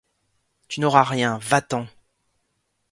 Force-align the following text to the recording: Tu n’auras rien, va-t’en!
Tu 0.67 0.79
n’auras 0.79 1.03
rien, 1.03 1.37
va-t’en! 1.43 1.85